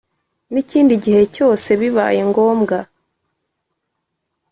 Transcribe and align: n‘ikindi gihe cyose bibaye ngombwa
n‘ikindi 0.53 0.93
gihe 1.03 1.21
cyose 1.35 1.69
bibaye 1.79 2.21
ngombwa 2.29 2.77